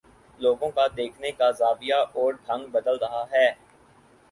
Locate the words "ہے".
3.31-3.47